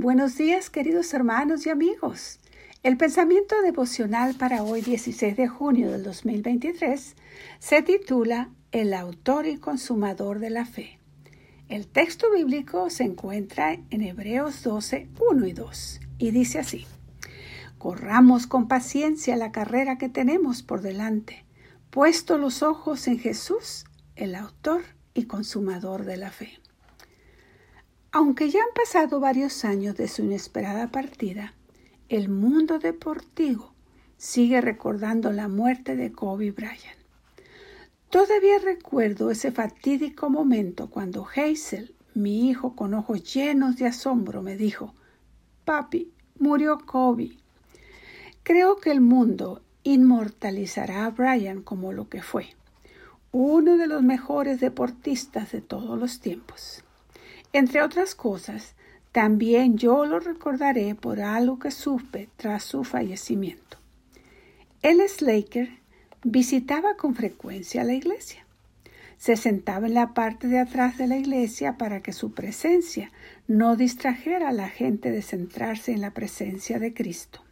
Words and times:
buenos 0.00 0.38
días 0.38 0.70
queridos 0.70 1.12
hermanos 1.12 1.66
y 1.66 1.68
amigos. 1.68 2.40
El 2.82 2.96
pensamiento 2.96 3.60
devocional 3.60 4.34
para 4.34 4.62
hoy 4.62 4.80
16 4.80 5.36
de 5.36 5.46
junio 5.46 5.90
del 5.90 6.02
2023 6.02 7.16
se 7.58 7.82
titula 7.82 8.48
El 8.72 8.94
autor 8.94 9.46
y 9.46 9.58
consumador 9.58 10.38
de 10.38 10.48
la 10.48 10.64
fe. 10.64 10.98
El 11.68 11.86
texto 11.86 12.32
bíblico 12.32 12.88
se 12.88 13.04
encuentra 13.04 13.74
en 13.74 14.00
Hebreos 14.00 14.62
12, 14.62 15.08
1 15.32 15.46
y 15.46 15.52
2 15.52 16.00
y 16.16 16.30
dice 16.30 16.60
así. 16.60 16.86
Corramos 17.76 18.46
con 18.46 18.68
paciencia 18.68 19.36
la 19.36 19.52
carrera 19.52 19.98
que 19.98 20.08
tenemos 20.08 20.62
por 20.62 20.80
delante, 20.80 21.44
puesto 21.90 22.38
los 22.38 22.62
ojos 22.62 23.06
en 23.06 23.18
Jesús, 23.18 23.84
el 24.16 24.34
autor 24.34 24.80
y 25.12 25.24
consumador 25.24 26.06
de 26.06 26.16
la 26.16 26.30
fe. 26.30 26.58
Aunque 28.12 28.50
ya 28.50 28.58
han 28.60 28.74
pasado 28.74 29.20
varios 29.20 29.64
años 29.64 29.96
de 29.96 30.08
su 30.08 30.22
inesperada 30.22 30.88
partida, 30.88 31.54
el 32.08 32.28
mundo 32.28 32.80
deportivo 32.80 33.72
sigue 34.16 34.60
recordando 34.60 35.30
la 35.30 35.46
muerte 35.46 35.94
de 35.94 36.10
Kobe 36.10 36.50
Bryant. 36.50 36.98
Todavía 38.10 38.58
recuerdo 38.58 39.30
ese 39.30 39.52
fatídico 39.52 40.28
momento 40.28 40.90
cuando 40.90 41.24
Hazel, 41.24 41.94
mi 42.12 42.50
hijo 42.50 42.74
con 42.74 42.94
ojos 42.94 43.32
llenos 43.32 43.76
de 43.76 43.86
asombro, 43.86 44.42
me 44.42 44.56
dijo, 44.56 44.92
Papi, 45.64 46.10
murió 46.36 46.80
Kobe. 46.84 47.36
Creo 48.42 48.78
que 48.78 48.90
el 48.90 49.00
mundo 49.00 49.62
inmortalizará 49.84 51.06
a 51.06 51.10
Bryant 51.10 51.62
como 51.62 51.92
lo 51.92 52.08
que 52.08 52.22
fue, 52.22 52.56
uno 53.30 53.76
de 53.76 53.86
los 53.86 54.02
mejores 54.02 54.58
deportistas 54.58 55.52
de 55.52 55.60
todos 55.60 55.96
los 55.96 56.18
tiempos. 56.18 56.82
Entre 57.52 57.82
otras 57.82 58.14
cosas, 58.14 58.74
también 59.12 59.76
yo 59.76 60.04
lo 60.04 60.20
recordaré 60.20 60.94
por 60.94 61.20
algo 61.20 61.58
que 61.58 61.72
supe 61.72 62.28
tras 62.36 62.62
su 62.62 62.84
fallecimiento. 62.84 63.78
El 64.82 65.00
Slaker 65.08 65.68
visitaba 66.22 66.94
con 66.94 67.14
frecuencia 67.14 67.82
la 67.82 67.94
iglesia. 67.94 68.46
Se 69.18 69.36
sentaba 69.36 69.86
en 69.86 69.94
la 69.94 70.14
parte 70.14 70.46
de 70.46 70.60
atrás 70.60 70.96
de 70.96 71.06
la 71.06 71.16
iglesia 71.16 71.76
para 71.76 72.00
que 72.02 72.12
su 72.12 72.32
presencia 72.32 73.10
no 73.48 73.76
distrajera 73.76 74.48
a 74.48 74.52
la 74.52 74.68
gente 74.68 75.10
de 75.10 75.20
centrarse 75.20 75.92
en 75.92 76.00
la 76.00 76.12
presencia 76.12 76.78
de 76.78 76.94
Cristo. 76.94 77.42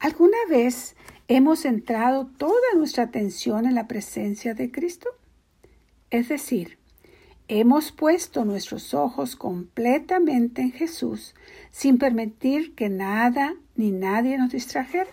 ¿Alguna 0.00 0.38
vez 0.48 0.96
hemos 1.28 1.60
centrado 1.60 2.26
toda 2.26 2.74
nuestra 2.74 3.04
atención 3.04 3.66
en 3.66 3.76
la 3.76 3.86
presencia 3.86 4.54
de 4.54 4.72
Cristo? 4.72 5.08
Es 6.10 6.28
decir, 6.28 6.78
Hemos 7.54 7.92
puesto 7.92 8.46
nuestros 8.46 8.94
ojos 8.94 9.36
completamente 9.36 10.62
en 10.62 10.72
Jesús 10.72 11.34
sin 11.70 11.98
permitir 11.98 12.74
que 12.74 12.88
nada 12.88 13.56
ni 13.76 13.90
nadie 13.90 14.38
nos 14.38 14.52
distrajera. 14.52 15.10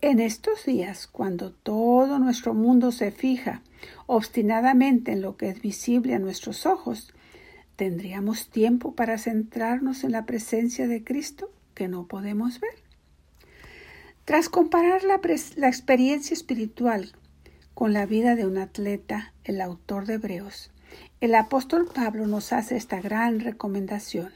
En 0.00 0.18
estos 0.18 0.64
días, 0.64 1.06
cuando 1.06 1.52
todo 1.52 2.18
nuestro 2.18 2.54
mundo 2.54 2.90
se 2.90 3.10
fija 3.10 3.60
obstinadamente 4.06 5.12
en 5.12 5.20
lo 5.20 5.36
que 5.36 5.50
es 5.50 5.60
visible 5.60 6.14
a 6.14 6.18
nuestros 6.18 6.64
ojos, 6.64 7.12
¿tendríamos 7.76 8.48
tiempo 8.48 8.94
para 8.94 9.18
centrarnos 9.18 10.04
en 10.04 10.12
la 10.12 10.24
presencia 10.24 10.88
de 10.88 11.04
Cristo 11.04 11.50
que 11.74 11.86
no 11.86 12.06
podemos 12.06 12.60
ver? 12.60 12.82
Tras 14.24 14.48
comparar 14.48 15.04
la, 15.04 15.20
la 15.56 15.68
experiencia 15.68 16.32
espiritual 16.32 17.12
con 17.74 17.92
la 17.92 18.06
vida 18.06 18.34
de 18.36 18.46
un 18.46 18.58
atleta, 18.58 19.32
el 19.44 19.60
autor 19.60 20.06
de 20.06 20.14
Hebreos 20.14 20.70
el 21.20 21.34
apóstol 21.34 21.88
Pablo 21.92 22.26
nos 22.26 22.52
hace 22.52 22.76
esta 22.76 23.00
gran 23.00 23.40
recomendación. 23.40 24.30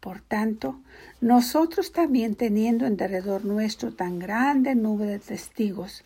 Por 0.00 0.22
tanto, 0.22 0.80
nosotros 1.20 1.92
también 1.92 2.36
teniendo 2.36 2.86
en 2.86 2.96
derredor 2.96 3.44
nuestro 3.44 3.92
tan 3.92 4.18
grande 4.18 4.74
nube 4.74 5.04
de 5.04 5.18
testigos, 5.18 6.04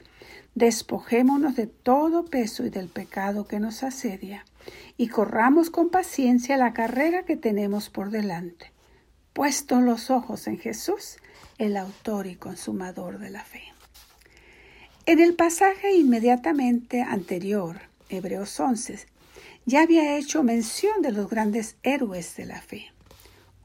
despojémonos 0.57 1.55
de 1.55 1.69
todo 1.69 2.25
peso 2.25 2.67
y 2.67 2.71
del 2.71 2.89
pecado 2.89 3.47
que 3.47 3.61
nos 3.61 3.85
asedia, 3.85 4.45
y 4.97 5.09
corramos 5.09 5.71
con 5.71 5.91
paciencia 5.91 6.57
la 6.57 6.73
carrera 6.73 7.25
que 7.25 7.37
tenemos 7.37 7.89
por 7.89 8.11
delante, 8.11 8.73
puestos 9.33 9.81
los 9.81 10.11
ojos 10.11 10.49
en 10.49 10.59
Jesús, 10.59 11.19
el 11.59 11.77
autor 11.77 12.27
y 12.27 12.35
consumador 12.35 13.21
de 13.21 13.31
la 13.31 13.45
fe. 13.45 13.74
En 15.07 15.21
el 15.21 15.35
pasaje 15.35 15.93
inmediatamente 15.93 17.03
anterior, 17.03 17.77
Hebreos 18.09 18.59
11, 18.59 19.01
ya 19.67 19.83
había 19.83 20.17
hecho 20.17 20.43
mención 20.43 21.03
de 21.03 21.13
los 21.13 21.29
grandes 21.29 21.77
héroes 21.83 22.37
de 22.37 22.47
la 22.47 22.63
fe, 22.63 22.87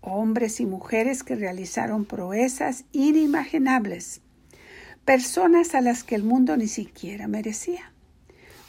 hombres 0.02 0.60
y 0.60 0.66
mujeres 0.66 1.24
que 1.24 1.36
realizaron 1.36 2.04
proezas 2.04 2.84
inimaginables, 2.92 4.20
personas 5.06 5.76
a 5.76 5.82
las 5.82 6.04
que 6.04 6.16
el 6.16 6.24
mundo 6.24 6.58
ni 6.58 6.68
siquiera 6.68 7.30
merecía, 7.30 7.94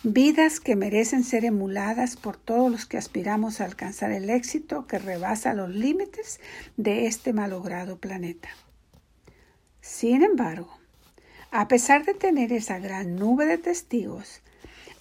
vidas 0.04 0.60
que 0.60 0.76
merecen 0.76 1.24
ser 1.24 1.44
emuladas 1.44 2.14
por 2.14 2.36
todos 2.36 2.70
los 2.70 2.86
que 2.86 2.98
aspiramos 2.98 3.60
a 3.60 3.64
alcanzar 3.64 4.12
el 4.12 4.30
éxito 4.30 4.86
que 4.86 5.00
rebasa 5.00 5.54
los 5.54 5.70
límites 5.70 6.38
de 6.76 7.06
este 7.06 7.32
malogrado 7.32 7.98
planeta. 7.98 8.48
Sin 9.80 10.22
embargo, 10.22 10.79
a 11.50 11.68
pesar 11.68 12.04
de 12.04 12.14
tener 12.14 12.52
esa 12.52 12.78
gran 12.78 13.16
nube 13.16 13.46
de 13.46 13.58
testigos, 13.58 14.40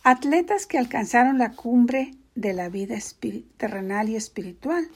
atletas 0.03 0.65
que 0.65 0.77
alcanzaron 0.77 1.37
la 1.37 1.51
cumbre 1.51 2.11
de 2.35 2.53
la 2.53 2.69
vida 2.69 2.97
terrenal 3.57 4.09
y 4.09 4.15
espiritual. 4.15 4.87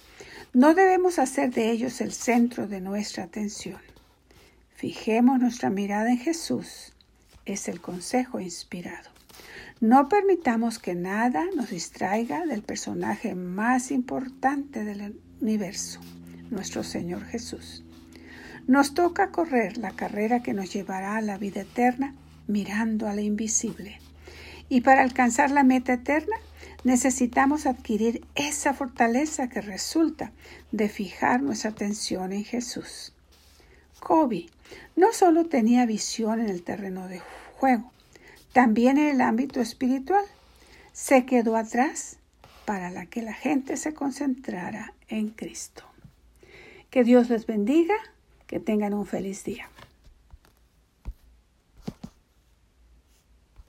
No 0.54 0.74
debemos 0.74 1.20
hacer 1.20 1.52
de 1.52 1.72
ellos 1.72 2.02
el 2.02 2.12
centro 2.12 2.68
de 2.68 2.82
nuestra 2.82 3.24
atención. 3.24 3.80
Fijemos 4.76 5.40
nuestra 5.40 5.70
mirada 5.70 6.10
en 6.10 6.18
Jesús. 6.18 6.94
Es 7.46 7.68
el 7.68 7.82
consejo 7.82 8.40
inspirado. 8.40 9.10
No 9.80 10.08
permitamos 10.08 10.80
que 10.80 10.96
nada 10.96 11.46
nos 11.56 11.70
distraiga 11.70 12.46
del 12.46 12.64
personaje 12.64 13.36
más 13.36 13.92
importante 13.92 14.86
del 14.86 15.20
universo, 15.42 16.00
nuestro 16.50 16.84
Señor 16.84 17.26
Jesús. 17.26 17.84
Nos 18.68 18.94
toca 18.94 19.32
correr 19.32 19.78
la 19.78 19.92
carrera 19.92 20.42
que 20.42 20.54
nos 20.54 20.72
llevará 20.74 21.18
a 21.18 21.22
la 21.22 21.38
vida 21.38 21.62
eterna 21.62 22.16
mirando 22.48 23.08
a 23.08 23.14
la 23.14 23.22
invisible. 23.22 24.00
Y 24.70 24.82
para 24.82 25.02
alcanzar 25.02 25.52
la 25.52 25.64
meta 25.64 25.94
eterna 25.94 26.36
necesitamos 26.84 27.66
adquirir 27.66 28.26
esa 28.36 28.74
fortaleza 28.74 29.50
que 29.50 29.62
resulta 29.62 30.32
de 30.72 30.90
fijar 30.90 31.42
nuestra 31.42 31.72
atención 31.72 32.34
en 32.34 32.44
Jesús. 32.44 33.14
Kobe 34.00 34.48
no 34.96 35.14
solo 35.14 35.46
tenía 35.46 35.86
visión 35.86 36.40
en 36.40 36.50
el 36.50 36.64
terreno 36.64 37.08
de 37.08 37.22
juego, 37.58 37.92
también 38.52 38.98
en 38.98 39.08
el 39.08 39.22
ámbito 39.22 39.62
espiritual. 39.62 40.26
Se 40.92 41.26
quedó 41.26 41.56
atrás 41.56 42.18
para 42.66 42.90
la 42.92 43.06
que 43.06 43.22
la 43.22 43.34
gente 43.34 43.78
se 43.78 43.94
concentrara 43.94 44.94
en 45.08 45.30
Cristo. 45.30 45.84
Que 46.90 47.04
Dios 47.04 47.30
les 47.30 47.46
bendiga, 47.46 47.96
que 48.54 48.60
tengan 48.60 48.94
un 48.94 49.08
feliz 49.08 49.44
día. 49.44 49.68